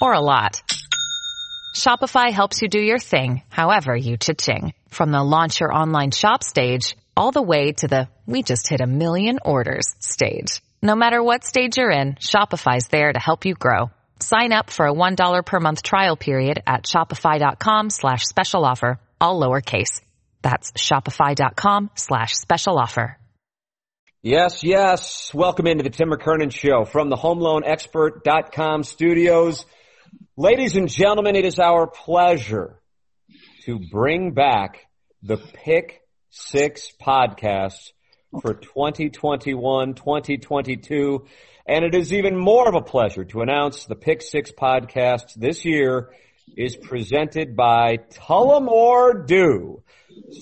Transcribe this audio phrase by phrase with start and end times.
[0.00, 0.62] or a lot,
[1.74, 4.72] Shopify helps you do your thing, however you cha-ching.
[4.88, 8.80] From the launch your online shop stage, all the way to the we just hit
[8.80, 10.62] a million orders stage.
[10.82, 13.90] No matter what stage you're in, Shopify's there to help you grow.
[14.20, 19.40] Sign up for a $1 per month trial period at shopify.com slash special offer, all
[19.40, 20.00] lowercase.
[20.42, 23.18] That's shopify.com slash special offer.
[24.22, 25.32] Yes, yes.
[25.34, 29.66] Welcome into the Tim McKernan Show from the HomeLoanExpert.com studios.
[30.36, 32.80] Ladies and gentlemen, it is our pleasure
[33.64, 34.86] to bring back
[35.22, 37.92] the Pick Six podcast
[38.42, 41.26] for 2021, 2022.
[41.66, 45.64] And it is even more of a pleasure to announce the Pick Six podcast this
[45.64, 46.10] year
[46.56, 49.82] is presented by Tullamore Dew.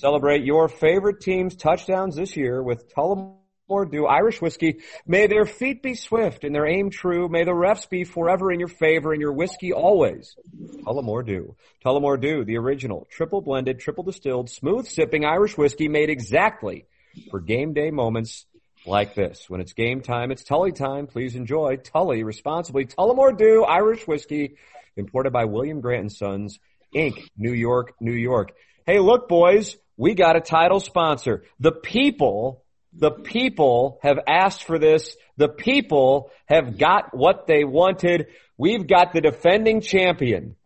[0.01, 4.81] Celebrate your favorite team's touchdowns this year with Tullamore or do Irish whiskey.
[5.07, 7.29] May their feet be swift and their aim true.
[7.29, 10.37] May the refs be forever in your favor and your whiskey always.
[10.85, 11.57] Tullamore Dew.
[11.85, 16.87] Tullamore Dew, the original, triple blended, triple distilled, smooth sipping Irish whiskey made exactly
[17.31, 18.47] for game day moments
[18.87, 19.49] like this.
[19.49, 21.07] When it's game time, it's Tully time.
[21.07, 22.85] Please enjoy Tully responsibly.
[22.85, 24.57] Tullamore Dew, Irish whiskey,
[24.97, 26.59] imported by William Grant and Sons,
[26.95, 28.53] Inc., New York, New York.
[28.87, 31.45] Hey, look, boys, we got a title sponsor.
[31.61, 32.64] The people
[32.97, 35.17] the people have asked for this.
[35.37, 38.29] The people have got what they wanted.
[38.57, 40.57] We've got the defending champion,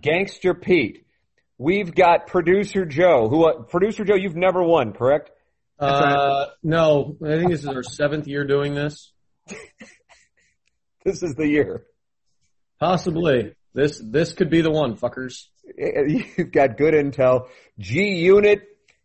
[0.00, 1.06] Gangster Pete.
[1.56, 5.30] We've got producer Joe, who, uh, producer Joe, you've never won, correct?
[5.78, 9.12] Uh, no, I think this is our seventh year doing this.
[11.04, 11.84] this is the year.
[12.78, 13.54] Possibly.
[13.72, 15.46] This, this could be the one, fuckers.
[15.76, 17.48] You've got good intel.
[17.78, 18.60] G Unit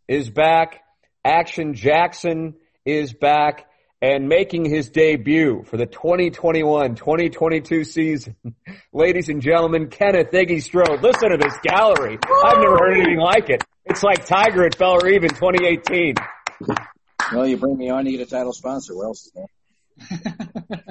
[0.07, 0.81] is back.
[1.23, 2.55] Action Jackson
[2.85, 3.67] is back
[4.01, 8.35] and making his debut for the 2021-2022 season.
[8.93, 11.01] Ladies and gentlemen, Kenneth Iggy Strode.
[11.01, 12.19] Listen to this gallery.
[12.43, 13.63] I've never heard anything like it.
[13.85, 16.15] It's like Tiger at Bellerive in 2018.
[17.33, 18.95] Well, you bring me on, you get a title sponsor.
[18.95, 19.47] What else is there?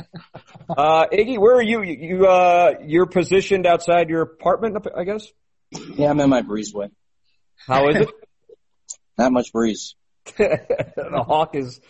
[0.71, 1.83] uh, Iggy, where are you?
[1.83, 5.31] You, you uh, you're positioned outside your apartment, I guess?
[5.71, 6.91] Yeah, I'm in my breezeway.
[7.67, 8.09] How is it?
[9.19, 9.95] Not much breeze.
[10.37, 11.81] the hawk is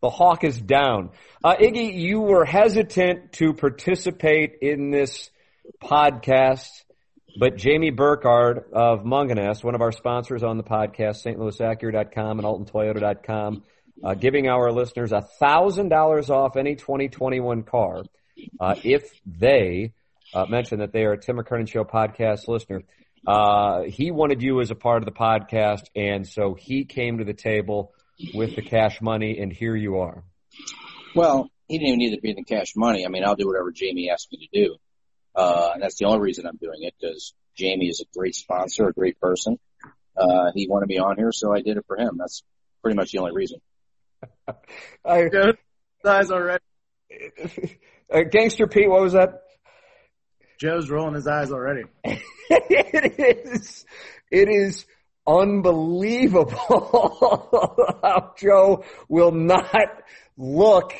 [0.00, 1.10] the hawk is down.
[1.42, 5.30] Uh, Iggy, you were hesitant to participate in this
[5.82, 6.68] podcast,
[7.38, 13.62] but Jamie Burkhardt of Mungenast, one of our sponsors on the podcast, stlouisacura.com and altontoyota.com,
[14.02, 18.02] uh, giving our listeners a thousand dollars off any 2021 car
[18.60, 19.92] uh, if they
[20.34, 22.82] uh, mention that they are a Tim McKernan Show podcast listener.
[23.26, 27.24] Uh, he wanted you as a part of the podcast, and so he came to
[27.24, 27.92] the table
[28.34, 30.24] with the cash money, and here you are.
[31.14, 33.04] Well, he didn't even need to be in the cash money.
[33.04, 34.76] I mean, I'll do whatever Jamie asked me to do.
[35.34, 38.88] Uh, and that's the only reason I'm doing it because Jamie is a great sponsor,
[38.88, 39.58] a great person.
[40.16, 42.16] Uh, he wanted me on here, so I did it for him.
[42.18, 42.44] That's
[42.82, 43.60] pretty much the only reason.
[45.04, 45.54] I,
[46.04, 46.64] eyes already.
[48.12, 49.44] Uh, Gangster Pete, what was that?
[50.60, 51.84] Joe's rolling his eyes already.
[52.50, 53.84] it is,
[54.30, 54.86] it is
[55.26, 56.50] unbelievable
[58.02, 60.02] how Joe will not
[60.36, 60.92] look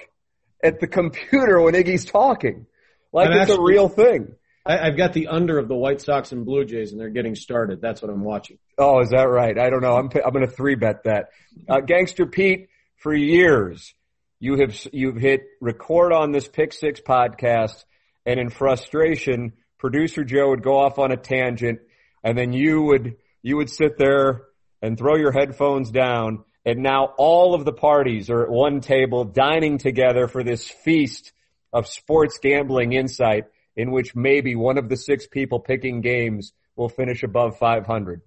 [0.63, 2.67] at the computer when Iggy's talking.
[3.13, 4.35] Like I'm it's actually, a real thing.
[4.67, 7.35] I, have got the under of the White Sox and Blue Jays, and they're getting
[7.35, 7.83] started.
[7.83, 8.59] That's what I'm watching.
[8.79, 9.59] Oh, is that right?
[9.59, 9.93] I don't know.
[9.93, 11.29] I'm I'm going to three bet that.
[11.69, 13.95] Uh, Gangster Pete, for years
[14.41, 17.85] you have you've hit record on this Pick Six podcast,
[18.27, 19.53] and in frustration,
[19.85, 21.79] producer Joe would go off on a tangent,
[22.23, 24.45] and then you would you would sit there
[24.81, 29.25] and throw your headphones down, and now all of the parties are at one table
[29.25, 31.33] dining together for this feast
[31.71, 33.45] of sports gambling insight
[33.77, 38.23] in which maybe one of the six people picking games will finish above 500.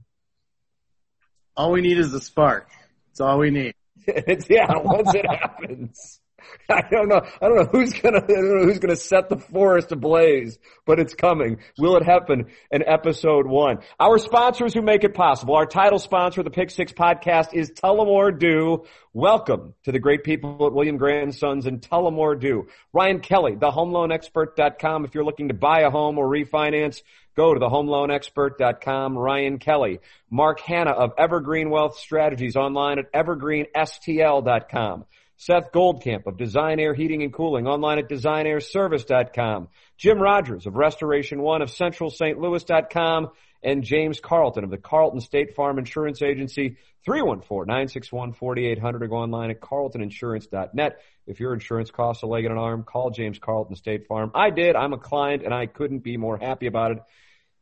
[1.55, 2.69] All we need is the spark.
[3.09, 3.73] It's all we need.
[4.47, 6.19] yeah, once it happens.
[6.69, 7.21] I don't know.
[7.41, 8.17] I don't know who's gonna.
[8.17, 11.59] I don't know who's gonna set the forest ablaze, but it's coming.
[11.77, 13.79] Will it happen in episode one?
[13.99, 15.55] Our sponsors who make it possible.
[15.55, 18.85] Our title sponsor, the Pick Six Podcast, is Tullamore Dew.
[19.13, 22.67] Welcome to the great people at William Grant Sons and Tullamore Dew.
[22.93, 25.05] Ryan Kelly, the HomeLoanExpert.com.
[25.05, 27.01] If you're looking to buy a home or refinance,
[27.37, 29.15] Go to thehomeloanexpert.com.
[29.15, 29.99] Ryan Kelly,
[30.31, 35.05] Mark Hanna of Evergreen Wealth Strategies online at evergreenstl.com.
[35.37, 39.69] Seth Goldcamp of Design Air Heating and Cooling online at designairservice.com.
[39.95, 42.39] Jim Rogers of Restoration One of Central St.
[42.39, 43.29] Louis.com
[43.63, 49.61] and James Carlton of the Carlton State Farm Insurance Agency, 314-961-4800 or go online at
[49.61, 51.01] carltoninsurance.net.
[51.27, 54.31] If your insurance costs a leg and an arm, call James Carlton State Farm.
[54.33, 54.75] I did.
[54.75, 56.99] I'm a client and I couldn't be more happy about it.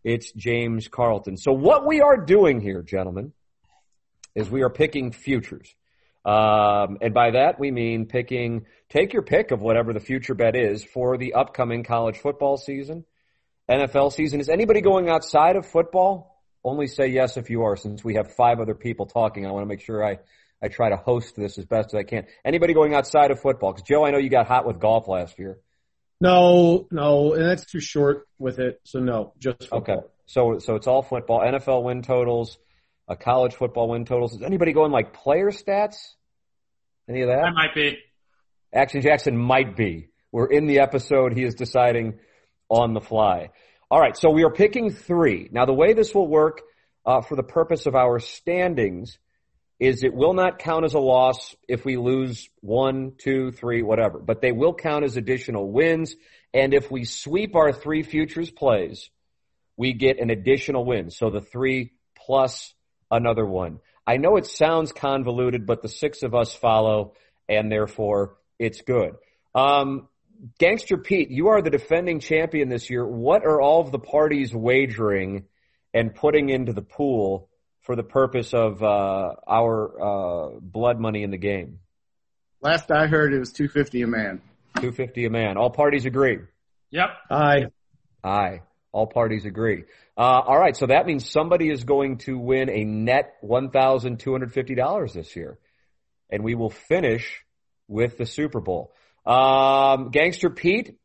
[0.03, 1.35] It's James Carlton.
[1.35, 3.33] So what we are doing here, gentlemen,
[4.33, 5.75] is we are picking futures.
[6.25, 10.55] Um, and by that we mean picking, take your pick of whatever the future bet
[10.55, 13.05] is for the upcoming college football season,
[13.69, 14.39] NFL season.
[14.39, 16.41] Is anybody going outside of football?
[16.63, 19.45] Only say yes if you are, since we have five other people talking.
[19.45, 20.17] I want to make sure I,
[20.63, 22.25] I try to host this as best as I can.
[22.43, 23.71] Anybody going outside of football?
[23.71, 25.59] Because Joe, I know you got hot with golf last year.
[26.19, 28.79] No, no, and that's too short with it.
[28.83, 29.79] So no, just football.
[29.79, 30.07] Okay.
[30.25, 31.41] So so it's all football.
[31.41, 32.57] NFL win totals,
[33.07, 34.33] uh, college football win totals.
[34.33, 35.95] Is anybody going like player stats?
[37.07, 37.43] Any of that?
[37.43, 37.97] I might be.
[38.73, 40.09] Action Jackson might be.
[40.31, 41.33] We're in the episode.
[41.33, 42.19] He is deciding
[42.69, 43.49] on the fly.
[43.89, 44.17] All right.
[44.17, 45.49] So we are picking three.
[45.51, 46.61] Now the way this will work
[47.05, 49.17] uh, for the purpose of our standings
[49.79, 54.19] is it will not count as a loss if we lose one, two, three, whatever,
[54.19, 56.15] but they will count as additional wins.
[56.53, 59.09] And if we sweep our three futures plays,
[59.77, 61.09] we get an additional win.
[61.11, 62.73] So the three plus
[63.15, 63.79] another one.
[64.07, 67.13] I know it sounds convoluted, but the six of us follow
[67.49, 69.15] and therefore it's good.
[69.53, 70.07] Um,
[70.59, 73.05] Gangster Pete, you are the defending champion this year.
[73.05, 75.45] What are all of the parties wagering
[75.93, 77.49] and putting into the pool
[77.81, 81.79] for the purpose of uh, our uh, blood money in the game?
[82.61, 84.41] Last I heard, it was two fifty a man.
[84.81, 85.55] Two fifty a man.
[85.57, 86.39] All parties agree.
[86.91, 87.09] Yep.
[87.29, 87.65] Aye.
[88.23, 88.61] Aye.
[88.95, 89.83] All parties agree.
[90.17, 94.21] Uh, all right, so that means somebody is going to win a net one thousand
[94.21, 95.59] two hundred fifty dollars this year,
[96.29, 97.43] and we will finish
[97.89, 98.93] with the Super Bowl.
[99.25, 100.97] Um, Gangster Pete,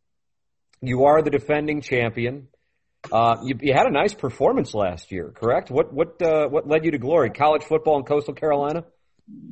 [0.80, 2.46] you are the defending champion.
[3.10, 5.68] Uh, you, you, had a nice performance last year, correct?
[5.68, 7.30] What what uh, what led you to glory?
[7.30, 8.84] College football in Coastal Carolina.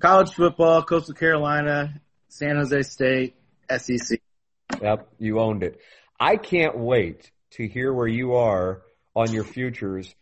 [0.01, 3.35] College football, Coastal Carolina, San Jose State,
[3.69, 4.21] SEC.
[4.81, 5.81] Yep, you owned it.
[6.21, 8.83] I can't wait to hear where you are
[9.15, 10.15] on your futures,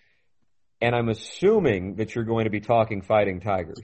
[0.81, 3.81] and I'm assuming that you're going to be talking Fighting Tigers.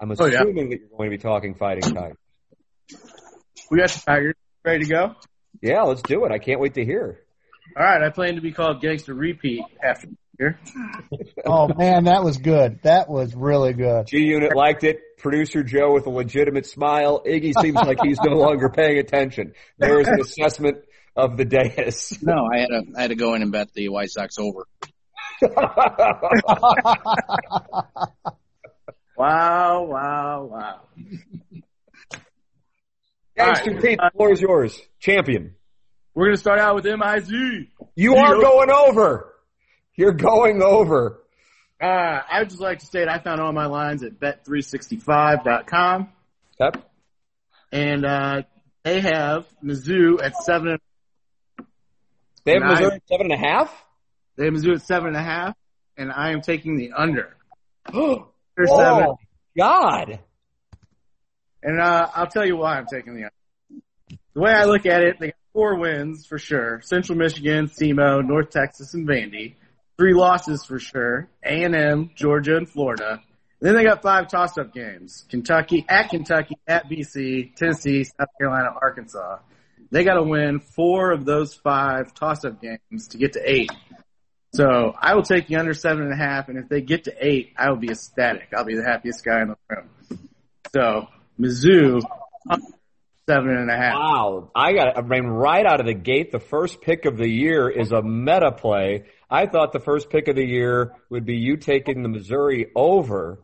[0.00, 0.38] I'm assuming oh, yeah.
[0.44, 2.16] that you're going to be talking Fighting Tigers.
[3.70, 5.14] We got the Tigers ready to go.
[5.60, 6.32] Yeah, let's do it.
[6.32, 7.20] I can't wait to hear.
[7.76, 10.58] All right, I plan to be called Gangster Repeat after here.
[11.46, 12.80] oh man, that was good.
[12.82, 14.06] That was really good.
[14.06, 14.98] G Unit liked it.
[15.18, 17.22] Producer Joe with a legitimate smile.
[17.24, 19.52] Iggy seems like he's no longer paying attention.
[19.78, 20.78] There is an assessment
[21.16, 22.18] of the dais.
[22.22, 24.66] No, I had to I had to go in and bet the White Sox over.
[29.16, 29.84] wow!
[29.84, 30.48] Wow!
[30.50, 30.80] Wow!
[33.36, 33.82] Gangster right.
[33.82, 34.80] Pete, the floor is yours.
[35.00, 35.54] Champion.
[36.14, 37.32] We're going to start out with MIZ.
[37.96, 39.34] You are going over.
[39.96, 41.22] You're going over.
[41.82, 46.10] Uh, I would just like to state I found all my lines at bet365.com.
[46.60, 46.90] Yep.
[47.72, 48.42] And, uh,
[48.84, 50.78] they have Mizzou at seven.
[52.44, 53.84] They have Mizzou at seven and a half?
[54.36, 55.56] They have Mizzou at seven and a half,
[55.96, 57.36] and I am taking the under.
[57.94, 58.28] oh,
[58.66, 59.14] seven.
[59.56, 60.18] God.
[61.62, 63.32] And, uh, I'll tell you why I'm taking the under.
[64.34, 66.80] The way I look at it, they got four wins for sure.
[66.84, 69.54] Central Michigan, SEMO, North Texas, and Vandy.
[69.98, 71.28] Three losses for sure.
[71.44, 73.20] A&M, Georgia, and Florida.
[73.60, 75.24] And then they got five toss-up games.
[75.28, 79.38] Kentucky, at Kentucky, at BC, Tennessee, South Carolina, Arkansas.
[79.92, 83.70] They got to win four of those five toss-up games to get to eight.
[84.54, 87.14] So I will take the under seven and a half, and if they get to
[87.20, 88.48] eight, I will be ecstatic.
[88.56, 89.90] I'll be the happiest guy in the room.
[90.72, 91.08] So
[91.38, 92.00] Mizzou
[93.28, 93.94] seven and a half.
[93.94, 94.50] Wow.
[94.54, 97.68] I got, I mean, right out of the gate, the first pick of the year
[97.68, 99.04] is a meta play.
[99.30, 103.40] I thought the first pick of the year would be you taking the Missouri over.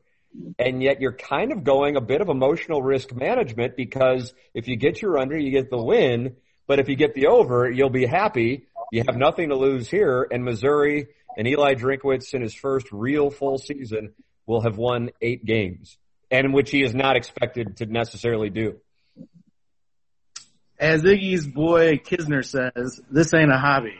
[0.58, 4.76] And yet you're kind of going a bit of emotional risk management because if you
[4.76, 6.36] get your under, you get the win.
[6.66, 8.66] But if you get the over, you'll be happy.
[8.92, 10.26] You have nothing to lose here.
[10.30, 14.12] And Missouri and Eli Drinkwitz in his first real full season
[14.46, 15.96] will have won eight games
[16.30, 18.76] and which he is not expected to necessarily do.
[20.78, 23.96] as Iggy's boy Kisner says, this ain't a hobby.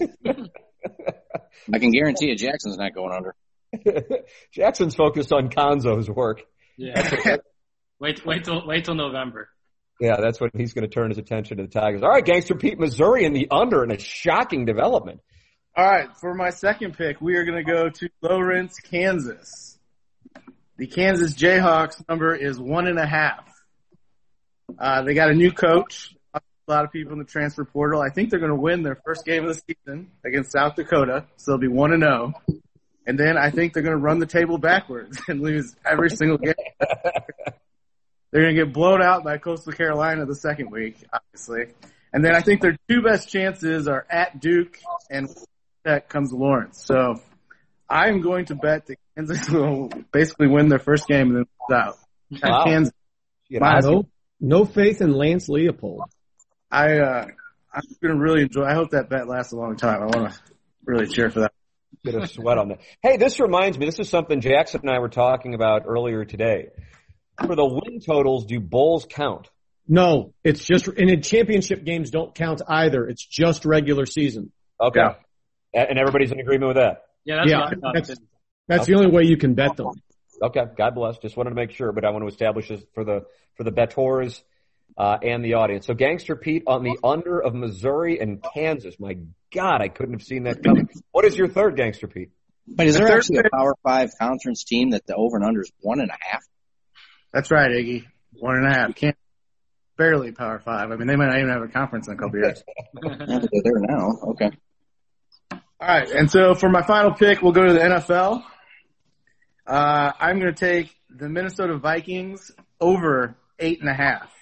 [1.72, 3.34] I can guarantee you Jackson's not going under.
[4.52, 6.42] Jackson's focused on Conzo's work.
[6.76, 7.36] Yeah.
[8.00, 9.48] wait, wait till wait till November.
[10.00, 12.02] Yeah, that's when he's going to turn his attention to the Tigers.
[12.02, 15.20] All right, Gangster Pete, Missouri in the under in a shocking development.
[15.76, 19.78] All right, for my second pick, we are going to go to Lawrence, Kansas.
[20.76, 23.44] The Kansas Jayhawks number is one and a half.
[24.78, 26.14] Uh, they got a new coach.
[26.34, 28.00] A lot of people in the transfer portal.
[28.00, 31.26] I think they're going to win their first game of the season against South Dakota,
[31.36, 32.34] so they'll be one and zero.
[33.08, 36.36] And then I think they're going to run the table backwards and lose every single
[36.36, 36.52] game.
[36.78, 41.74] they're going to get blown out by Coastal Carolina the second week, obviously.
[42.12, 44.78] And then I think their two best chances are at Duke
[45.10, 45.26] and
[45.84, 46.84] that comes Lawrence.
[46.84, 47.14] So
[47.88, 51.44] I am going to bet that Kansas will basically win their first game and then
[51.70, 51.96] lose out.
[52.42, 52.64] Wow.
[52.66, 52.92] Kansas.
[53.50, 53.90] My- know,
[54.38, 56.00] No, no faith in Lance Leipold.
[56.70, 57.26] I uh,
[57.72, 58.64] I'm going to really enjoy.
[58.64, 60.02] I hope that bet lasts a long time.
[60.02, 60.40] I want to
[60.84, 61.52] really cheer for that.
[62.04, 62.80] Get a sweat on that.
[63.02, 66.68] Hey, this reminds me, this is something Jackson and I were talking about earlier today.
[67.44, 69.48] For the win totals, do bowls count?
[69.86, 73.06] No, it's just, and in championship games don't count either.
[73.06, 74.52] It's just regular season.
[74.80, 75.00] Okay.
[75.00, 75.84] Yeah.
[75.88, 77.02] And everybody's in agreement with that?
[77.24, 77.94] Yeah, that's Yeah, what I thought.
[77.94, 78.24] that's- too.
[78.68, 79.86] That's the only way you can bet them.
[80.42, 80.60] Okay.
[80.76, 81.16] God bless.
[81.18, 83.22] Just wanted to make sure, but I want to establish this for the,
[83.56, 84.42] for the bettors,
[84.98, 85.86] uh, and the audience.
[85.86, 88.96] So Gangster Pete on the under of Missouri and Kansas.
[89.00, 89.16] My
[89.52, 90.88] God, I couldn't have seen that coming.
[91.12, 92.30] What is your third Gangster Pete?
[92.66, 95.44] But is The there third actually a Power Five conference team that the over and
[95.44, 96.42] under is one and a half?
[97.32, 98.04] That's right, Iggy.
[98.34, 98.94] One and a half.
[98.94, 99.16] Can't
[99.96, 100.90] barely power five.
[100.90, 102.62] I mean, they might not even have a conference in a couple years.
[103.02, 104.10] Yeah, they're there now.
[104.28, 104.50] Okay.
[105.52, 108.42] All right, and so for my final pick, we'll go to the NFL.
[109.66, 112.50] Uh, I'm going to take the Minnesota Vikings
[112.80, 114.32] over eight and a half.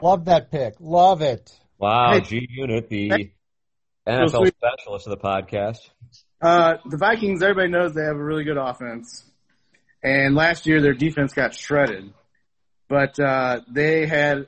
[0.00, 0.74] Love that pick.
[0.80, 1.50] Love it.
[1.78, 2.20] Wow.
[2.20, 3.33] G Unit, the Hey.
[4.06, 4.54] NFL sweet.
[4.56, 5.78] specialist of the podcast.
[6.40, 9.24] Uh, the Vikings, everybody knows they have a really good offense.
[10.02, 12.12] And last year their defense got shredded.
[12.88, 14.46] But, uh, they had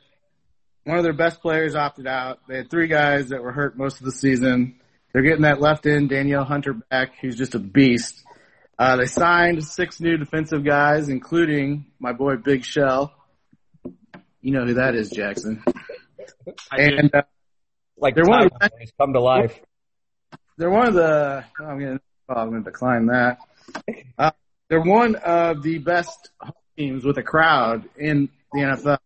[0.84, 2.40] one of their best players opted out.
[2.48, 4.78] They had three guys that were hurt most of the season.
[5.12, 8.22] They're getting that left end, Danielle Hunter back, who's just a beast.
[8.78, 13.14] Uh, they signed six new defensive guys, including my boy Big Shell.
[14.42, 15.64] You know who that is, Jackson.
[16.70, 16.82] I.
[16.82, 17.22] And, uh,
[17.98, 19.58] Like They're one of the- come to life.
[20.58, 21.44] they're one of the.
[21.60, 22.00] Oh, I'm.
[22.28, 23.38] Oh, I'm going to decline that.
[24.18, 24.32] Uh,
[24.68, 28.98] they're one of the best home teams with a crowd in the NFL.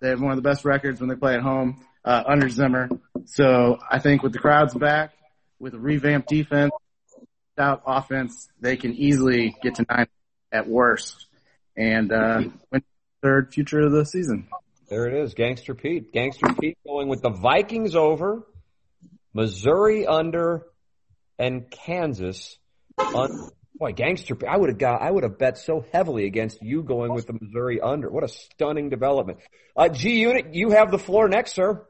[0.00, 2.88] They have one of the best records when they play at home uh, under Zimmer.
[3.26, 5.12] So I think with the crowds back,
[5.58, 6.72] with a revamped defense,
[7.58, 10.06] out offense, they can easily get to nine
[10.52, 11.26] at worst
[11.76, 12.42] and uh,
[12.72, 12.82] win
[13.22, 14.48] third future of the season.
[14.90, 16.12] There it is, Gangster Pete.
[16.12, 18.44] Gangster Pete going with the Vikings over,
[19.32, 20.66] Missouri under,
[21.38, 22.58] and Kansas
[22.98, 23.50] on.
[23.76, 26.82] Boy, Gangster Pete, I would have got, I would have bet so heavily against you
[26.82, 28.10] going with the Missouri under.
[28.10, 29.38] What a stunning development.
[29.74, 31.86] Uh, G Unit, you have the floor next, sir.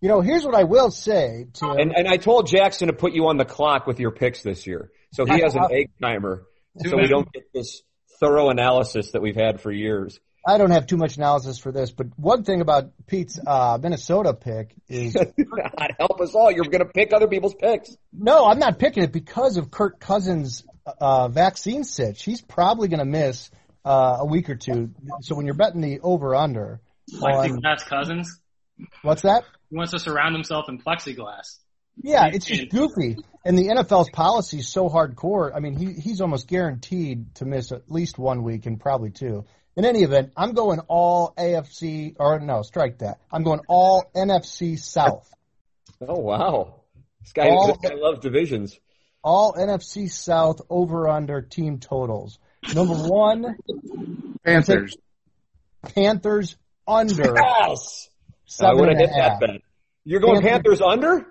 [0.00, 3.12] You know, here's what I will say, To, And, and I told Jackson to put
[3.12, 4.90] you on the clock with your picks this year.
[5.12, 6.42] So he has an egg timer.
[6.84, 7.82] So we don't get this
[8.18, 10.18] thorough analysis that we've had for years.
[10.46, 14.34] I don't have too much analysis for this, but one thing about Pete's uh, Minnesota
[14.34, 16.50] pick is God help us all.
[16.50, 17.96] You're going to pick other people's picks.
[18.12, 20.64] no, I'm not picking it because of Kirk Cousins'
[21.00, 22.22] uh, vaccine sitch.
[22.24, 23.50] He's probably going to miss
[23.84, 24.90] uh, a week or two.
[25.22, 26.80] So when you're betting the over under,
[27.12, 28.40] Like on, Glass Cousins.
[29.02, 29.44] what's that?
[29.70, 31.58] He wants to surround himself in plexiglass.
[32.02, 33.16] Yeah, it's just goofy.
[33.44, 35.54] And the NFL's policy is so hardcore.
[35.54, 39.44] I mean, he he's almost guaranteed to miss at least one week and probably two.
[39.76, 43.18] In any event, I'm going all AFC or no, strike that.
[43.32, 45.28] I'm going all NFC South.
[46.00, 46.82] Oh, wow.
[47.20, 48.78] This guy, All- this guy loves divisions.
[49.22, 52.38] All NFC South over under team totals.
[52.74, 53.56] Number one,
[54.44, 54.96] Panthers.
[55.94, 58.08] Panthers under Yes.
[58.60, 59.50] I would have hit that bet.
[60.04, 61.26] You're going Panthers- Panthers under?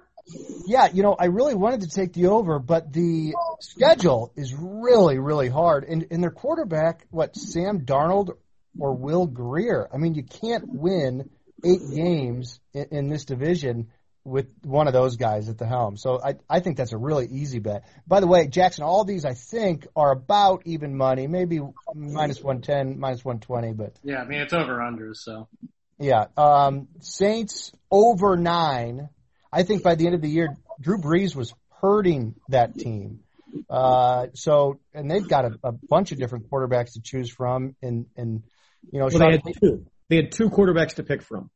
[0.65, 5.19] Yeah, you know, I really wanted to take the over, but the schedule is really,
[5.19, 5.83] really hard.
[5.83, 8.31] And, and their quarterback, what, Sam Darnold
[8.79, 9.89] or Will Grier?
[9.93, 11.29] I mean, you can't win
[11.65, 13.89] eight games in, in this division
[14.25, 15.97] with one of those guys at the helm.
[15.97, 17.83] So I, I think that's a really easy bet.
[18.07, 21.59] By the way, Jackson, all these I think are about even money, maybe
[21.93, 25.49] minus 110, minus 120, but Yeah, I mean it's over unders, so
[25.99, 26.25] yeah.
[26.37, 29.09] Um, Saints over nine.
[29.53, 33.19] I think by the end of the year, Drew Brees was hurting that team.
[33.69, 37.75] Uh, so, and they've got a, a bunch of different quarterbacks to choose from.
[37.81, 38.43] And, and,
[38.91, 39.85] you know, Well, Sean they had two.
[40.09, 41.51] They had two quarterbacks to pick from.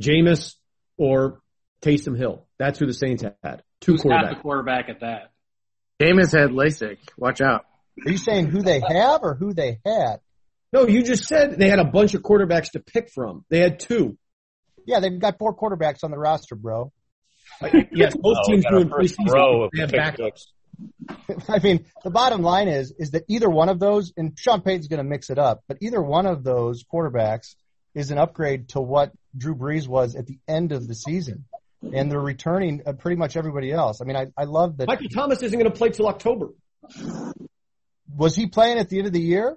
[0.00, 0.54] Jameis
[0.96, 1.40] or
[1.82, 2.46] Taysom Hill.
[2.58, 3.62] That's who the Saints had.
[3.80, 4.42] Two Who's not the quarterbacks.
[4.42, 5.30] quarterback at that?
[6.02, 6.98] Jameis had LASIK.
[7.16, 7.64] Watch out.
[8.04, 10.16] Are you saying who they have or who they had?
[10.72, 13.44] No, you just said they had a bunch of quarterbacks to pick from.
[13.48, 14.18] They had two.
[14.84, 16.92] Yeah, they've got four quarterbacks on the roster, bro.
[17.92, 19.70] Yes, most Oh, teams got do in preseason.
[19.72, 20.46] They have backups.
[21.48, 24.88] I mean, the bottom line is is that either one of those, and Sean Payton's
[24.88, 27.54] going to mix it up, but either one of those quarterbacks
[27.94, 31.46] is an upgrade to what Drew Brees was at the end of the season,
[31.94, 34.00] and they're returning uh, pretty much everybody else.
[34.00, 34.88] I mean, I I love that.
[34.88, 36.50] Michael Thomas isn't going to play till October.
[38.14, 39.56] Was he playing at the end of the year?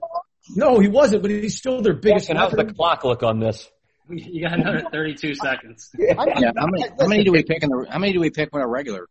[0.55, 2.27] No, he wasn't, but he's still their biggest.
[2.27, 3.69] Jackson, how's the clock look on this?
[4.31, 5.89] You got another 32 seconds.
[5.99, 6.01] I
[6.39, 8.51] Yeah, how many, how many do we pick in the, how many do we pick
[8.51, 9.05] when a regular?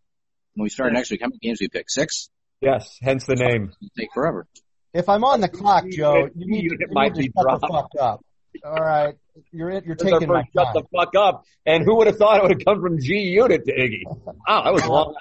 [0.55, 1.89] When we start next week, how many games do we pick?
[1.89, 2.31] Six?
[2.61, 3.73] Yes, hence the name.
[3.97, 4.47] Take forever.
[4.93, 7.33] If I'm on the clock, Joe, you need to, It you might need to be
[7.37, 7.61] shut dropped.
[7.61, 8.25] the fuck up.
[8.65, 9.15] All right,
[9.53, 10.75] you're in, you're taking my first shut time.
[10.75, 11.45] the fuck up.
[11.65, 14.03] And who would have thought it would have come from G Unit to Iggy?
[14.49, 15.15] Wow, that was long.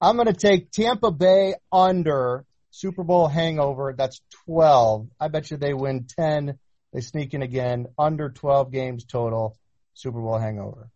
[0.00, 3.94] I'm going to take Tampa Bay under Super Bowl hangover.
[3.96, 5.08] That's 12.
[5.20, 6.58] I bet you they win 10.
[6.92, 9.56] They sneak in again under 12 games total.
[9.94, 10.90] Super Bowl hangover.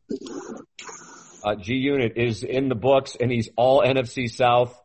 [1.45, 4.79] Uh, G Unit is in the books and he's all NFC South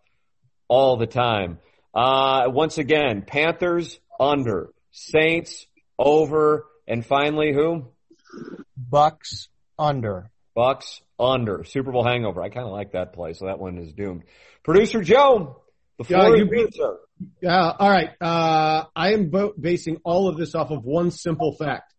[0.67, 1.59] all the time.
[1.93, 5.65] Uh, once again, Panthers under, Saints
[5.97, 7.87] over, and finally who?
[8.77, 10.31] Bucks under.
[10.55, 11.63] Bucks under.
[11.63, 12.41] Super Bowl hangover.
[12.41, 14.23] I kind of like that play, so that one is doomed.
[14.63, 15.60] Producer Joe,
[16.07, 16.97] the Yeah, you is beat- yours, sir.
[17.47, 18.09] Uh, all right.
[18.19, 21.93] Uh, I am basing all of this off of one simple fact.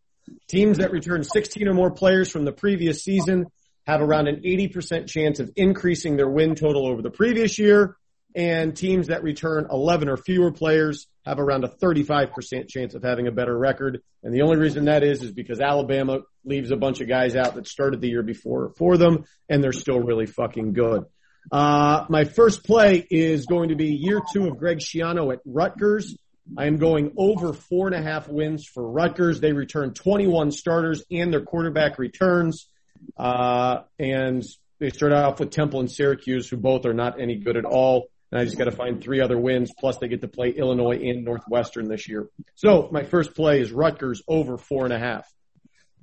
[0.49, 3.47] Teams that return 16 or more players from the previous season
[3.87, 7.97] have around an 80% chance of increasing their win total over the previous year.
[8.35, 13.27] And teams that return 11 or fewer players have around a 35% chance of having
[13.27, 14.01] a better record.
[14.23, 17.55] And the only reason that is, is because Alabama leaves a bunch of guys out
[17.57, 21.05] that started the year before for them, and they're still really fucking good.
[21.51, 26.17] Uh, my first play is going to be year two of Greg Schiano at Rutgers.
[26.57, 29.41] I am going over four and a half wins for Rutgers.
[29.41, 32.69] They return 21 starters and their quarterback returns.
[33.17, 34.45] Uh, and
[34.79, 38.09] they start off with Temple and Syracuse, who both are not any good at all.
[38.31, 39.73] And I just got to find three other wins.
[39.79, 42.29] Plus, they get to play Illinois and Northwestern this year.
[42.55, 45.27] So my first play is Rutgers over four and a half.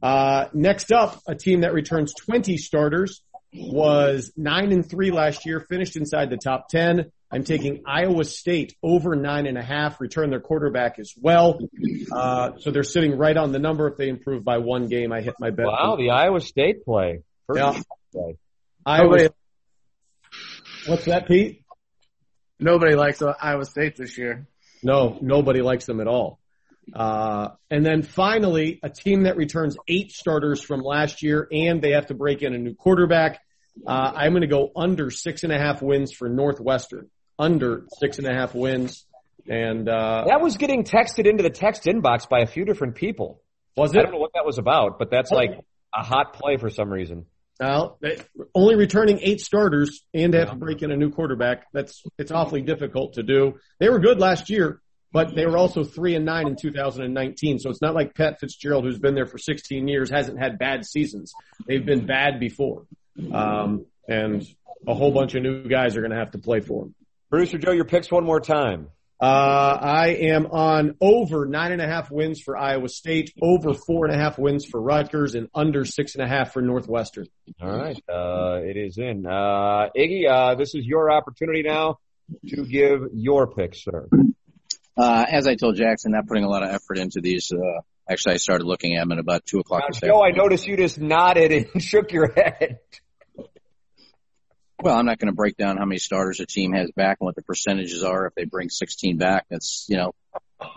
[0.01, 3.21] Uh, next up, a team that returns 20 starters
[3.53, 7.11] was nine and three last year, finished inside the top 10.
[7.31, 11.59] I'm taking Iowa State over nine and a half, return their quarterback as well.
[12.11, 13.87] Uh, so they're sitting right on the number.
[13.87, 15.67] If they improve by one game, I hit my bet.
[15.67, 17.21] Wow, the Iowa State play.
[17.47, 17.81] First Yeah.
[18.11, 18.37] play.
[18.85, 19.03] Iowa.
[19.05, 19.29] Nobody,
[20.87, 21.61] What's that, Pete?
[22.59, 24.47] nobody likes Iowa State this year.
[24.81, 26.38] No, nobody likes them at all.
[26.93, 31.91] Uh, and then finally, a team that returns eight starters from last year and they
[31.91, 33.39] have to break in a new quarterback.
[33.85, 37.09] Uh, I'm going to go under six and a half wins for Northwestern.
[37.37, 39.05] Under six and a half wins.
[39.47, 43.41] And, uh, That was getting texted into the text inbox by a few different people.
[43.77, 43.99] was it?
[43.99, 45.51] I don't know what that was about, but that's like
[45.95, 47.25] a hot play for some reason.
[47.59, 47.99] Well,
[48.55, 51.65] only returning eight starters and they have to break in a new quarterback.
[51.73, 53.55] That's, it's awfully difficult to do.
[53.79, 57.59] They were good last year, but they were also three and nine in 2019.
[57.59, 60.85] So it's not like Pat Fitzgerald, who's been there for 16 years, hasn't had bad
[60.85, 61.33] seasons.
[61.67, 62.85] They've been bad before.
[63.33, 64.45] Um, and
[64.87, 66.95] a whole bunch of new guys are going to have to play for them.
[67.29, 68.89] Producer Joe, your picks one more time.
[69.21, 74.05] Uh, I am on over nine and a half wins for Iowa State, over four
[74.05, 77.27] and a half wins for Rutgers, and under six and a half for Northwestern.
[77.61, 79.25] All right, uh, it is in.
[79.25, 81.97] Uh, Iggy, uh, this is your opportunity now
[82.47, 84.07] to give your picks, sir.
[84.97, 87.51] Uh, as I told Jackson, not putting a lot of effort into these.
[87.51, 90.67] Uh, actually, I started looking at them at about two o'clock Now, Joe, I noticed
[90.67, 92.79] you just nodded and shook your head.
[94.81, 97.25] Well, I'm not going to break down how many starters a team has back and
[97.25, 99.45] what the percentages are if they bring 16 back.
[99.49, 100.15] That's, you know,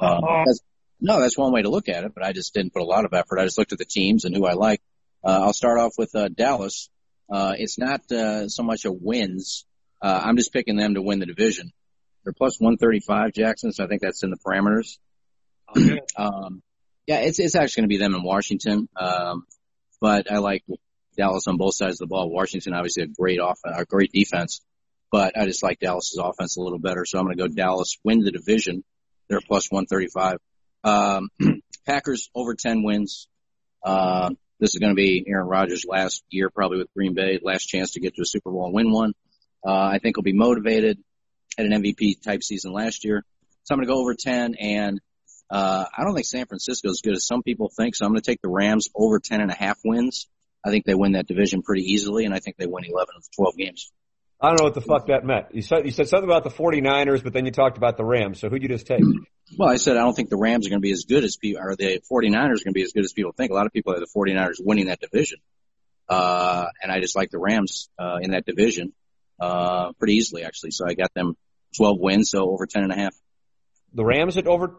[0.01, 0.61] um, that's,
[1.01, 3.05] no, that's one way to look at it, but I just didn't put a lot
[3.05, 3.38] of effort.
[3.38, 4.81] I just looked at the teams and who I like.
[5.25, 6.90] Uh, I'll start off with, uh, Dallas.
[7.31, 9.66] Uh, it's not, uh, so much a wins.
[10.01, 11.72] Uh, I'm just picking them to win the division.
[12.24, 14.98] They're plus 135, Jackson, so I think that's in the parameters.
[16.16, 16.62] um,
[17.06, 18.88] yeah, it's, it's actually going to be them in Washington.
[18.96, 19.44] Um,
[20.00, 20.64] but I like
[21.16, 22.30] Dallas on both sides of the ball.
[22.30, 24.61] Washington obviously a great off, a great defense,
[25.11, 27.04] but I just like Dallas's offense a little better.
[27.04, 28.85] So I'm going to go Dallas win the division.
[29.28, 30.38] They're plus 135.
[30.85, 31.28] Um,
[31.87, 33.28] Packers over 10 wins.
[33.85, 34.30] Uh,
[34.61, 37.92] this is going to be Aaron Rodgers' last year probably with Green Bay, last chance
[37.92, 39.12] to get to a Super Bowl and win one.
[39.66, 40.98] Uh, I think he'll be motivated.
[41.57, 43.25] Had an MVP type season last year.
[43.65, 45.01] So I'm going to go over 10 and,
[45.51, 47.95] uh, I don't think San Francisco is as good as some people think.
[47.95, 50.27] So I'm going to take the Rams over 10 and a half wins.
[50.65, 53.25] I think they win that division pretty easily, and I think they win 11 of
[53.37, 53.91] 12 games.
[54.41, 55.47] I don't know what the fuck that meant.
[55.53, 58.41] You said, you said something about the 49ers, but then you talked about the Rams.
[58.41, 59.03] So who'd you just take?
[59.57, 61.37] Well, I said I don't think the Rams are going to be as good as
[61.37, 63.51] people, or the 49ers are going to be as good as people think.
[63.51, 65.38] A lot of people have the 49ers winning that division.
[66.09, 68.93] Uh, and I just like the Rams, uh, in that division,
[69.42, 70.70] uh, pretty easily actually.
[70.70, 71.37] So I got them
[71.76, 73.14] 12 wins, so over 10 and a half.
[73.92, 74.76] The Rams at over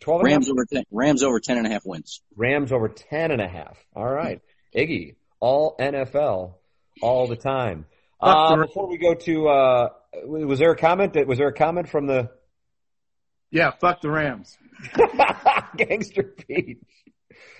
[0.00, 0.36] 12 and a half?
[0.36, 2.22] Rams over 10, Rams over 10 and a half wins.
[2.36, 3.76] Rams over 10 and a half.
[3.94, 4.40] All right.
[4.74, 6.54] Iggy, all NFL,
[7.02, 7.86] all the time.
[8.20, 9.88] Uh, before we go to, uh,
[10.24, 12.30] was there a comment that, was there a comment from the
[13.50, 14.56] Yeah, fuck the Rams.
[15.76, 16.82] Gangster Pete?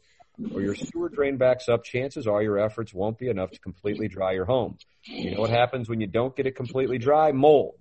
[0.54, 4.08] or your sewer drain backs up, chances are your efforts won't be enough to completely
[4.08, 4.78] dry your home.
[5.04, 7.32] You know what happens when you don't get it completely dry?
[7.32, 7.76] Mold.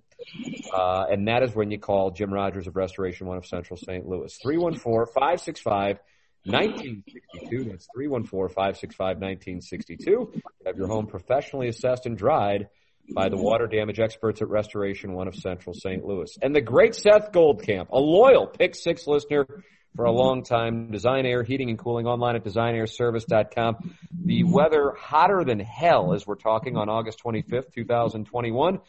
[0.73, 4.07] Uh, and that is when you call Jim Rogers of Restoration One of Central St.
[4.07, 4.37] Louis.
[4.45, 5.99] 314-565-1962.
[6.45, 10.41] That's 314-565-1962.
[10.65, 12.69] Have your home professionally assessed and dried
[13.13, 16.05] by the water damage experts at Restoration One of Central St.
[16.05, 16.37] Louis.
[16.41, 19.63] And the great Seth Goldcamp, a loyal Pick Six listener
[19.95, 20.91] for a long time.
[20.91, 23.95] Design Air Heating and Cooling online at designairservice.com.
[24.23, 28.79] The weather hotter than hell as we're talking on August 25th, 2021.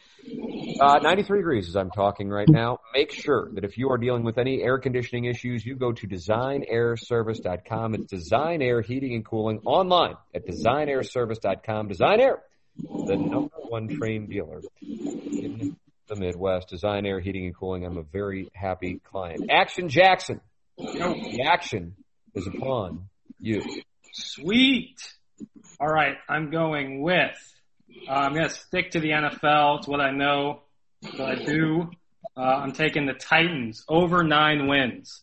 [0.79, 2.79] Uh, 93 degrees as I'm talking right now.
[2.93, 6.07] Make sure that if you are dealing with any air conditioning issues, you go to
[6.07, 7.95] designairservice.com.
[7.95, 11.87] It's Design Air Heating and Cooling online at designairservice.com.
[11.89, 12.43] Design Air,
[12.77, 15.75] the number one trained dealer in
[16.07, 16.69] the Midwest.
[16.69, 17.85] Design Air Heating and Cooling.
[17.85, 19.49] I'm a very happy client.
[19.51, 20.41] Action Jackson.
[20.77, 21.95] The action
[22.33, 23.09] is upon
[23.39, 23.61] you.
[24.11, 24.97] Sweet.
[25.79, 27.35] All right, I'm going with.
[28.07, 29.79] Uh, I'm going to stick to the NFL.
[29.79, 30.61] It's what I know,
[31.01, 31.91] what I do.
[32.35, 35.21] Uh, I'm taking the Titans over nine wins.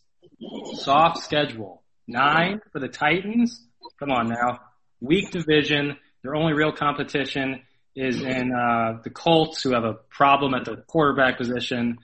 [0.75, 1.83] Soft schedule.
[2.07, 3.65] Nine for the Titans.
[3.99, 4.59] Come on now.
[4.99, 5.97] Weak division.
[6.23, 7.61] Their only real competition
[7.95, 11.97] is in uh, the Colts, who have a problem at the quarterback position.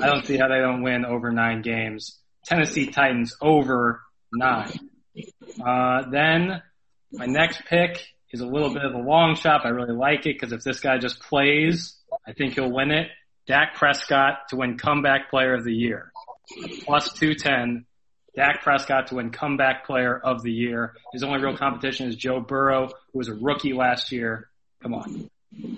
[0.00, 2.18] I don't see how they don't win over nine games.
[2.44, 4.02] Tennessee Titans over
[4.32, 4.72] nine.
[5.64, 6.62] Uh, then
[7.12, 9.64] my next pick is a little bit of a long shot.
[9.64, 13.08] I really like it because if this guy just plays, I think he'll win it.
[13.46, 16.12] Dak Prescott to win comeback player of the year.
[16.84, 17.86] Plus 210.
[18.34, 20.94] Dak Prescott to win comeback player of the year.
[21.12, 24.48] His only real competition is Joe Burrow, who was a rookie last year.
[24.82, 25.30] Come on.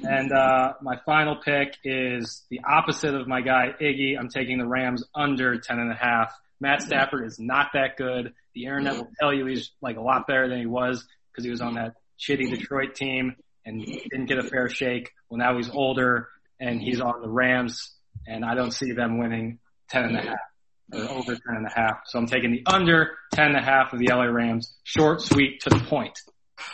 [0.08, 4.18] And uh, my final pick is the opposite of my guy Iggy.
[4.18, 6.32] I'm taking the Rams under ten and a half.
[6.60, 8.32] Matt Stafford is not that good.
[8.54, 11.50] The internet will tell you he's like a lot better than he was because he
[11.50, 15.10] was on that shitty Detroit team and didn't get a fair shake.
[15.28, 17.92] Well, now he's older and he's on the Rams,
[18.26, 19.58] and I don't see them winning
[19.90, 20.38] ten and a half
[20.92, 22.00] or over ten and a half.
[22.06, 24.74] So I'm taking the under ten and a half of the LA Rams.
[24.84, 26.18] Short, sweet, to the point.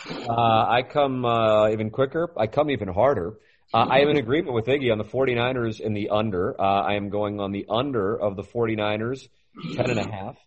[0.09, 2.31] Uh, I come uh, even quicker.
[2.37, 3.37] I come even harder.
[3.73, 6.59] Uh, I am in agreement with Iggy on the 49ers in the under.
[6.59, 9.27] Uh, I am going on the under of the 49ers,
[9.75, 10.37] 10 and a half.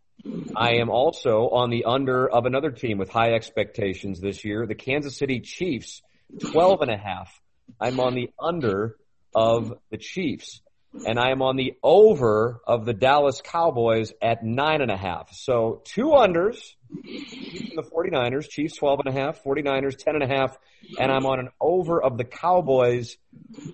[0.56, 4.74] I am also on the under of another team with high expectations this year, the
[4.74, 6.02] Kansas City Chiefs,
[6.40, 7.40] 12 and a half.
[7.80, 8.96] I'm on the under
[9.34, 10.60] of the Chiefs.
[11.04, 15.30] And I am on the over of the Dallas Cowboys at nine and a half.
[15.32, 16.58] So two unders
[16.90, 20.56] the 49ers, Chiefs 12 and a half, 49ers 10 and a half,
[20.98, 23.16] and I'm on an over of the Cowboys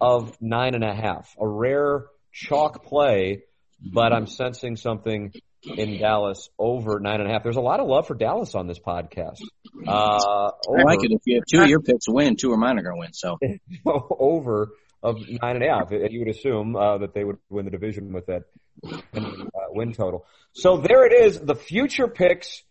[0.00, 1.34] of nine and a half.
[1.40, 3.44] A rare chalk play,
[3.84, 5.32] but I'm sensing something
[5.64, 7.42] in Dallas over nine and a half.
[7.42, 9.40] There's a lot of love for Dallas on this podcast.
[9.86, 11.12] Uh, over, I like it.
[11.12, 13.12] If you have two of your picks win, two of mine are going to win.
[13.12, 13.38] So
[14.18, 14.70] over
[15.02, 15.90] of nine and a half.
[15.90, 18.42] You would assume uh, that they would win the division with that
[18.84, 19.30] uh,
[19.70, 20.26] win total.
[20.52, 21.40] So there it is.
[21.40, 22.62] The future picks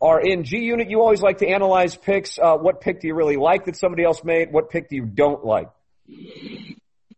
[0.00, 0.90] are in G Unit.
[0.90, 2.38] You always like to analyze picks.
[2.38, 4.52] Uh, what pick do you really like that somebody else made?
[4.52, 5.70] What pick do you don't like?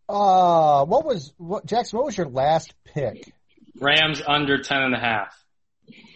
[0.09, 1.99] Uh, what was what Jackson?
[1.99, 3.33] What was your last pick?
[3.81, 5.35] Rams under ten and a half.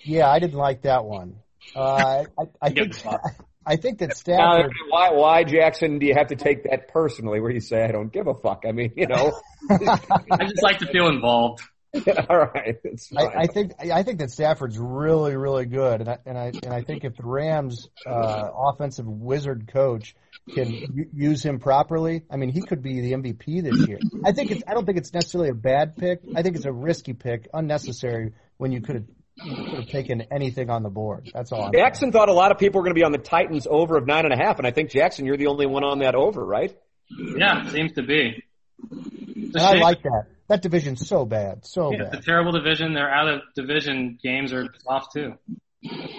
[0.05, 1.37] Yeah, I didn't like that one.
[1.75, 2.95] Uh, I, I think
[3.67, 5.99] I think that Now, why, why Jackson?
[5.99, 7.41] Do you have to take that personally?
[7.41, 8.65] Where you say, "I don't give a fuck"?
[8.69, 9.33] I mean, you know.
[9.71, 11.63] I just like to feel involved.
[12.29, 13.29] All right, it's fine.
[13.29, 16.73] I, I think I think that Stafford's really really good, and I and I and
[16.73, 20.17] I think if the Rams uh, offensive wizard coach
[20.55, 24.01] can u- use him properly, I mean he could be the MVP this year.
[24.25, 26.21] I think it's I don't think it's necessarily a bad pick.
[26.35, 29.05] I think it's a risky pick, unnecessary when you could have
[29.37, 31.31] you could have taken anything on the board.
[31.33, 31.65] That's all.
[31.65, 31.85] I'm saying.
[31.85, 34.07] Jackson thought a lot of people were going to be on the Titans over of
[34.07, 36.45] nine and a half, and I think Jackson, you're the only one on that over,
[36.45, 36.77] right?
[37.09, 38.43] Yeah, seems to be.
[38.91, 40.27] And I like that.
[40.49, 42.25] That division's so bad, so Yeah, it's a bad.
[42.25, 42.93] terrible division.
[42.95, 45.35] Their out of division games are tough too.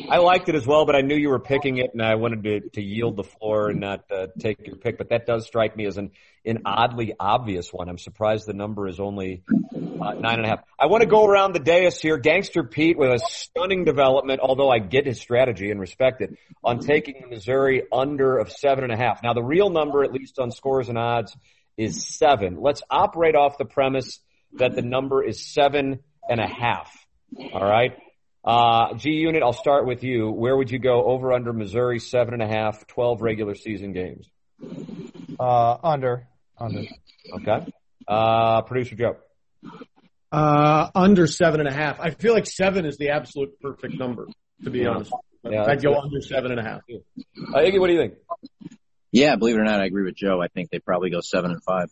[0.09, 2.43] I liked it as well, but I knew you were picking it, and I wanted
[2.43, 4.99] to, to yield the floor and not uh, take your pick.
[4.99, 6.11] But that does strike me as an,
[6.45, 7.89] an oddly obvious one.
[7.89, 10.59] I'm surprised the number is only uh, nine and a half.
[10.79, 12.17] I want to go around the dais here.
[12.17, 16.77] Gangster Pete with a stunning development, although I get his strategy and respect it, on
[16.77, 19.23] taking the Missouri under of seven and a half.
[19.23, 21.35] Now, the real number, at least on scores and odds,
[21.77, 22.57] is seven.
[22.61, 24.19] Let's operate off the premise
[24.53, 26.91] that the number is seven and a half.
[27.53, 27.97] All right.
[28.43, 30.29] Uh, G Unit, I'll start with you.
[30.29, 34.27] Where would you go over under Missouri seven and a half, 12 regular season games?
[35.39, 36.81] Uh, under, under.
[37.33, 37.73] Okay.
[38.07, 39.17] Uh, producer Joe.
[40.31, 41.99] Uh, under seven and a half.
[41.99, 44.27] I feel like seven is the absolute perfect number,
[44.63, 44.89] to be Yeah.
[44.89, 45.11] honest.
[45.43, 46.03] Yeah, I'd go good.
[46.03, 46.81] under seven and a half.
[46.89, 48.13] Uh, Iggy, what do you think?
[49.15, 50.41] Yeah, believe it or not, I agree with Joe.
[50.41, 51.89] I think they probably go seven and five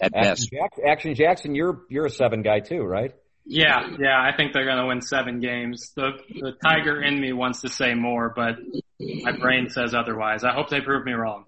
[0.00, 0.50] at Action, best.
[0.50, 3.14] Jack- Action Jackson, you're, you're a seven guy too, right?
[3.46, 5.92] Yeah, yeah, I think they're going to win seven games.
[5.94, 8.56] The the tiger in me wants to say more, but
[8.98, 10.44] my brain says otherwise.
[10.44, 11.44] I hope they prove me wrong.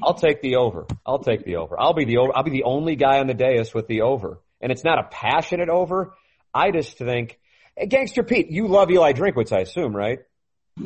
[0.00, 0.86] I'll take the over.
[1.04, 1.74] I'll take the over.
[1.78, 2.30] I'll be the over.
[2.36, 4.40] I'll be the only guy on the dais with the over.
[4.60, 6.14] And it's not a passionate over.
[6.54, 7.40] I just think,
[7.76, 10.20] hey, Gangster Pete, you love Eli Drinkwitz, I assume, right?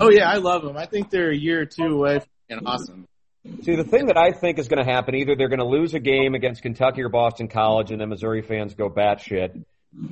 [0.00, 0.78] Oh yeah, I love him.
[0.78, 3.06] I think they're a year or two away from being awesome.
[3.62, 5.94] See, the thing that I think is going to happen, either they're going to lose
[5.94, 9.64] a game against Kentucky or Boston College, and then Missouri fans go batshit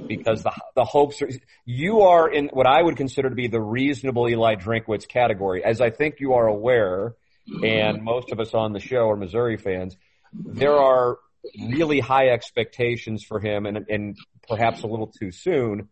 [0.07, 1.29] because the the hopes are.
[1.64, 5.81] You are in what I would consider to be the reasonable Eli Drinkwitz category, as
[5.81, 7.14] I think you are aware,
[7.62, 9.97] and most of us on the show are Missouri fans.
[10.33, 11.18] There are
[11.70, 14.16] really high expectations for him, and and
[14.49, 15.88] perhaps a little too soon.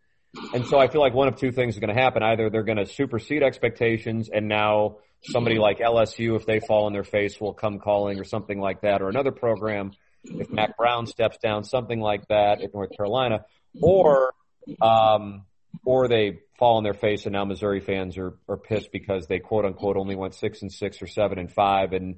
[0.54, 2.22] And so I feel like one of two things is going to happen.
[2.22, 6.92] Either they're going to supersede expectations and now somebody like LSU, if they fall on
[6.92, 9.92] their face, will come calling or something like that, or another program,
[10.24, 13.44] if Mack Brown steps down, something like that at North Carolina,
[13.80, 14.32] or,
[14.80, 15.44] um,
[15.84, 19.38] or they fall on their face and now Missouri fans are, are pissed because they
[19.38, 22.16] quote unquote only went six and six or seven and five and,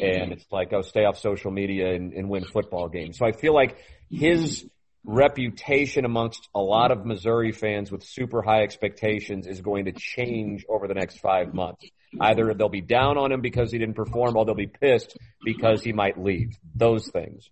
[0.00, 3.18] and it's like, oh, stay off social media and, and win football games.
[3.18, 3.78] So I feel like
[4.10, 4.66] his
[5.06, 10.66] reputation amongst a lot of Missouri fans with super high expectations is going to change
[10.68, 11.86] over the next five months.
[12.20, 15.82] Either they'll be down on him because he didn't perform or they'll be pissed because
[15.82, 16.56] he might leave.
[16.74, 17.48] Those things.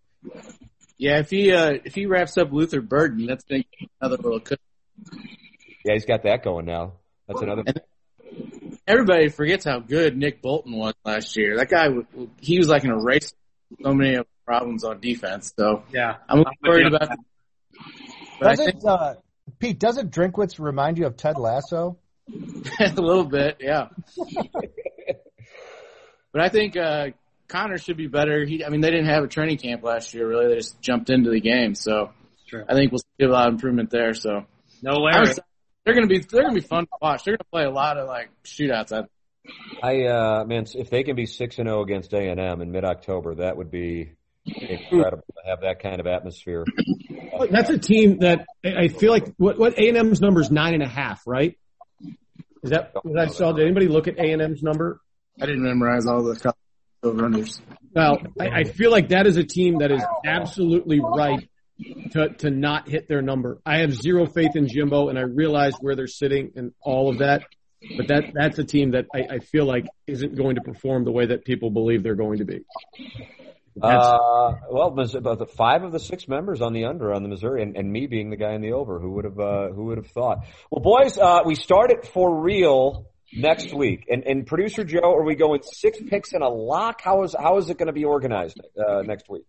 [0.99, 4.17] Yeah, if he uh, if he wraps up Luther Burden, that's gonna give him another
[4.17, 4.40] little.
[4.40, 4.61] Cook.
[5.85, 6.95] Yeah, he's got that going now.
[7.29, 7.64] That's another.
[7.67, 7.81] And
[8.87, 11.57] everybody forgets how good Nick Bolton was last year.
[11.59, 11.88] That guy,
[12.40, 13.35] he was like an eraser.
[13.83, 15.53] So many problems on defense.
[15.59, 16.97] So Yeah, I'm a little worried you.
[16.97, 17.19] about.
[18.41, 19.15] But I think Doesn't uh,
[19.59, 19.79] Pete?
[19.79, 21.99] Doesn't Drinkwitz remind you of Ted Lasso?
[22.81, 23.89] a little bit, yeah.
[26.33, 27.09] but I think uh,
[27.49, 28.45] Connor should be better.
[28.45, 30.27] He, I mean, they didn't have a training camp last year.
[30.27, 31.75] Really, they just jumped into the game.
[31.75, 32.11] So
[32.49, 32.65] True.
[32.69, 34.15] I think we'll see a lot of improvement there.
[34.15, 34.45] So
[34.83, 35.21] No I'm Larry.
[35.23, 35.45] excited.
[35.85, 37.25] they're gonna be they're gonna be fun to watch.
[37.25, 38.93] They're gonna play a lot of like shootouts.
[38.93, 39.05] I
[39.83, 42.73] I uh man, if they can be six and zero against A and M in
[42.73, 44.13] mid October, that would be
[44.47, 46.65] incredible to have that kind of atmosphere.
[47.51, 50.75] That's a team that I feel like what what A and M's number is nine
[50.75, 51.59] and a half, right?
[52.62, 53.53] Is that what I saw?
[53.53, 55.01] Did anybody look at A and M's number?
[55.40, 56.55] I didn't memorize all the
[57.03, 57.61] over-unders.
[57.94, 61.49] Well, I, I feel like that is a team that is absolutely right
[62.12, 63.61] to to not hit their number.
[63.66, 67.18] I have zero faith in Jimbo, and I realize where they're sitting and all of
[67.18, 67.44] that.
[67.97, 71.12] But that that's a team that I, I feel like isn't going to perform the
[71.12, 72.64] way that people believe they're going to be.
[73.83, 77.63] Uh, well, about the five of the six members on the under on the Missouri,
[77.63, 79.01] and, and me being the guy in the over.
[79.01, 80.47] Who would have uh, Who would have thought?
[80.71, 83.07] Well, boys, uh, we start it for real
[83.37, 84.07] next week.
[84.09, 87.01] And, and producer Joe, are we going six picks and a lock?
[87.03, 89.43] How is how is it going to be organized uh, next week?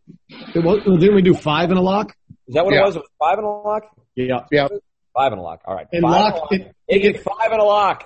[0.55, 2.15] Well, didn't we do five in a lock?
[2.47, 2.81] Is that what Yeah.
[2.81, 2.95] it was?
[2.95, 3.83] It was five and a lock.
[4.15, 4.45] Yeah.
[4.51, 4.67] Yeah.
[5.13, 5.61] Five and a lock.
[5.65, 5.87] All right.
[5.91, 7.15] And five lock- And a it- lock.
[7.15, 8.05] Iggy, five and a lock.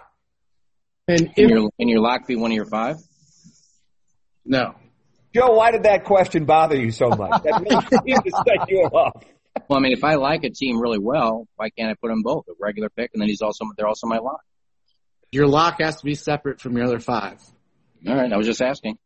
[1.07, 2.97] And Can your, can your lock be one of your five?
[4.45, 4.75] No.
[5.33, 7.43] Joe, why did that question bother you so much?
[7.43, 9.23] That really seemed to set you off.
[9.67, 12.21] Well, I mean, if I like a team really well, why can't I put them
[12.23, 12.45] both?
[12.47, 14.41] A regular pick, and then he's also they're also my lock.
[15.31, 17.39] Your lock has to be separate from your other five.
[18.07, 18.97] All right, I was just asking.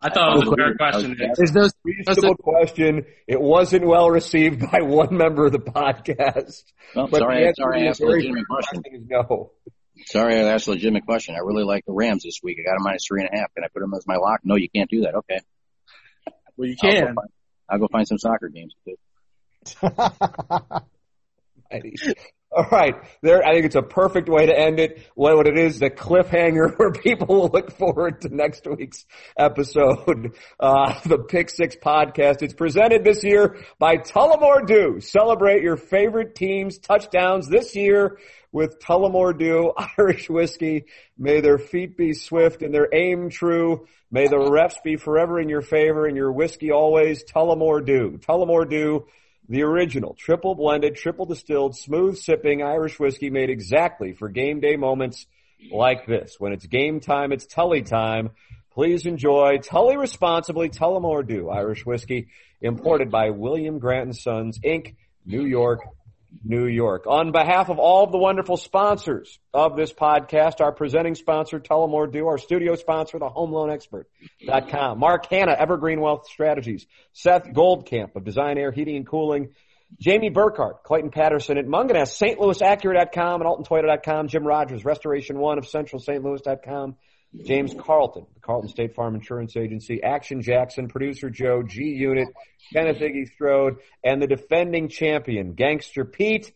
[0.00, 1.16] I thought it was a fair question.
[1.18, 1.30] Nick.
[1.34, 3.06] There's no Reasonable question.
[3.26, 6.62] It wasn't well received by one member of the podcast.
[6.94, 8.82] Well, But sorry, the answer sorry, I asked a legitimate question.
[8.82, 9.52] question is no.
[10.06, 11.34] Sorry, I asked a legitimate question.
[11.34, 12.58] I really like the Rams this week.
[12.60, 13.54] I got a minus three and a half.
[13.54, 14.40] Can I put them as my lock?
[14.44, 15.14] No, you can't do that.
[15.14, 15.40] Okay,
[16.56, 17.14] Well, you I'll go, can.
[17.14, 17.28] find,
[17.68, 18.74] I'll go find some soccer games.
[22.56, 22.94] All right.
[23.20, 25.04] There, I think it's a perfect way to end it.
[25.16, 29.04] What, it is, the cliffhanger where people will look forward to next week's
[29.36, 30.36] episode.
[30.60, 32.42] Uh, the Pick Six podcast.
[32.42, 35.00] It's presented this year by Tullamore Dew.
[35.00, 38.18] Celebrate your favorite team's touchdowns this year
[38.52, 40.84] with Tullamore Dew Irish whiskey.
[41.18, 43.86] May their feet be swift and their aim true.
[44.10, 48.18] May the refs be forever in your favor and your whiskey always Tullamore Dew.
[48.18, 49.06] Tullamore Dew
[49.48, 54.76] the original, triple blended, triple distilled, smooth sipping Irish whiskey made exactly for game day
[54.76, 55.26] moments
[55.70, 56.36] like this.
[56.38, 58.30] When it's game time, it's Tully time.
[58.72, 62.28] Please enjoy Tully responsibly, Tullamore Dew Irish whiskey,
[62.60, 65.80] imported by William Grant and Sons, Inc., New York,
[66.42, 67.06] New York.
[67.06, 72.10] On behalf of all of the wonderful sponsors of this podcast, our presenting sponsor, Tullamore
[72.10, 78.16] Dew, our studio sponsor, the Home Loan Expert.com, Mark Hanna, Evergreen Wealth Strategies, Seth Goldcamp
[78.16, 79.50] of Design Air Heating and Cooling,
[80.00, 82.40] Jamie Burkhart, Clayton Patterson at Mungenast, St.
[82.40, 86.22] Louis Acura.com and AltonToyota.com, Jim Rogers, Restoration One of Central St.
[86.22, 86.96] Louis.com,
[87.42, 92.28] James Carlton, the Carlton State Farm Insurance Agency, Action Jackson, producer Joe, G Unit,
[92.72, 96.52] Kenneth Iggy Strode, and the defending champion, Gangster Pete.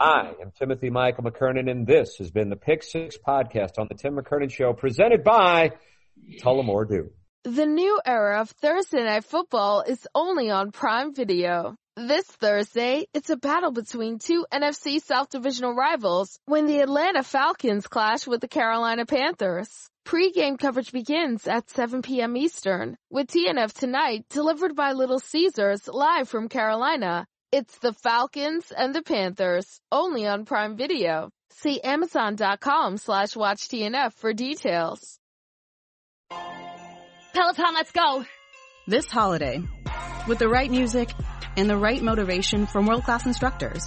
[0.00, 3.94] I am Timothy Michael McKernan, and this has been the Pick Six podcast on the
[3.94, 5.72] Tim McKernan Show, presented by
[6.40, 7.10] Tullamore Dew.
[7.44, 11.76] The new era of Thursday Night Football is only on Prime Video.
[11.96, 17.86] This Thursday, it's a battle between two NFC South Divisional rivals when the Atlanta Falcons
[17.86, 19.88] clash with the Carolina Panthers.
[20.08, 22.34] Pre-game coverage begins at 7 p.m.
[22.34, 27.26] Eastern, with TNF tonight delivered by Little Caesars live from Carolina.
[27.52, 31.28] It's the Falcons and the Panthers, only on Prime Video.
[31.50, 35.18] See Amazon.com slash watch TNF for details.
[36.30, 38.24] Peloton, let's go.
[38.86, 39.62] This holiday,
[40.26, 41.10] with the right music
[41.58, 43.86] and the right motivation from world-class instructors,